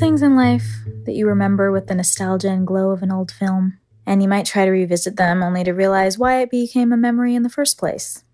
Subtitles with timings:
[0.00, 0.66] things in life
[1.04, 4.46] that you remember with the nostalgia and glow of an old film, and you might
[4.46, 7.78] try to revisit them only to realize why it became a memory in the first
[7.78, 8.24] place.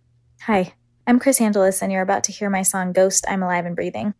[0.42, 0.74] Hi,
[1.06, 4.14] I'm Kris Angelis, and you're about to hear my song Ghost I'm Alive and Breathing.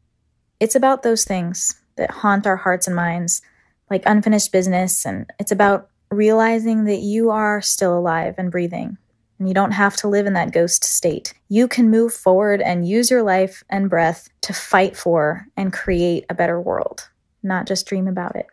[0.59, 3.43] It's about those things that haunt our hearts and minds,
[3.91, 8.99] like unfinished business, and it's about realizing that you are still alive and breathing.
[9.39, 11.35] And you don't have to live in that ghost state.
[11.49, 16.25] You can move forward and use your life and breath to fight for and create
[16.31, 17.09] a better world,
[17.43, 18.47] not just dream about it.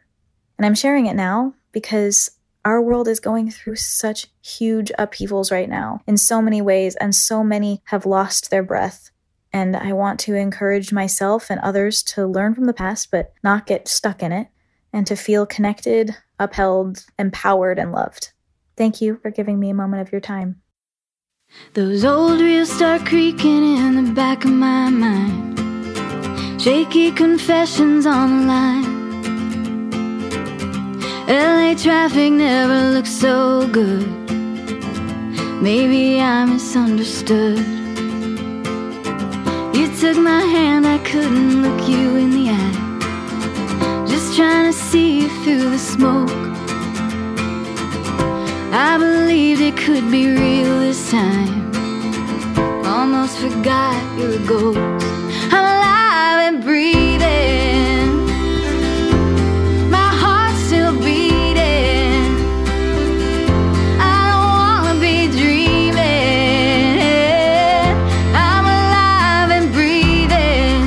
[0.57, 2.31] And I'm sharing it now because
[2.65, 7.13] our world is going through such huge upheavals right now in so many ways, and
[7.13, 9.09] so many have lost their breath.
[9.51, 13.65] And I want to encourage myself and others to learn from the past, but not
[13.65, 14.47] get stuck in it,
[14.93, 18.31] and to feel connected, upheld, empowered, and loved.
[18.77, 20.61] Thank you for giving me a moment of your time.
[21.73, 25.59] Those old reels start creaking in the back of my mind.
[26.61, 28.93] Shaky confessions on the line.
[31.27, 34.07] LA traffic never looked so good.
[35.61, 37.57] Maybe I misunderstood.
[39.75, 44.05] You took my hand, I couldn't look you in the eye.
[44.07, 46.42] Just trying to see you through the smoke.
[48.75, 51.71] I believed it could be real this time.
[52.83, 54.79] Almost forgot you're a ghost.
[55.53, 58.09] I'm alive and breathing.
[59.91, 62.33] My heart's still beating.
[64.01, 66.01] I don't wanna be dreaming.
[68.33, 70.81] I'm alive and breathing.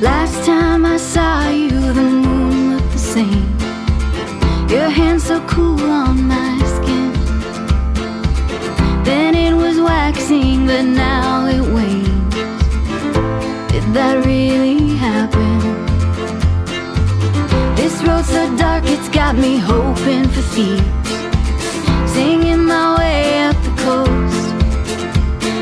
[0.00, 3.49] Last time I saw you, the moon looked the same
[5.20, 7.12] so cool on my skin.
[9.04, 12.34] Then it was waxing, but now it wanes.
[13.70, 15.58] Did that really happen?
[17.76, 21.10] This road's so dark, it's got me hoping for thieves.
[22.12, 24.48] Singing my way up the coast.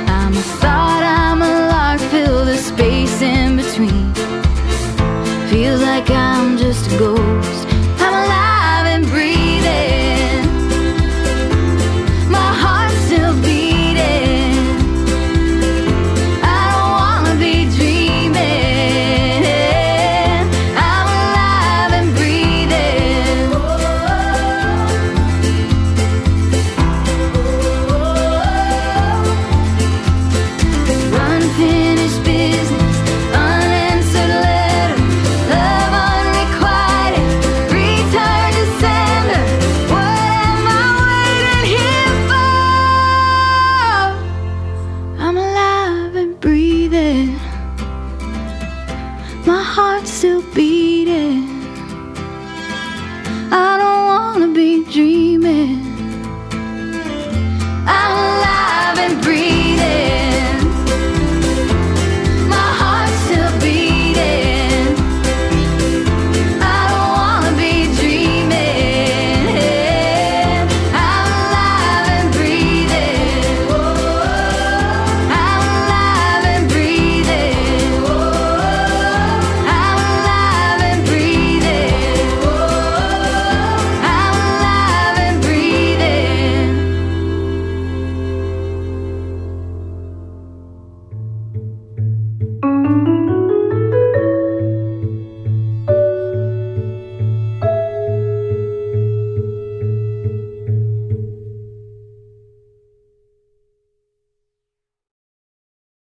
[0.08, 4.14] I'm a thought, I'm a lark, fill the space in between.
[5.50, 7.77] Feels like I'm just a ghost.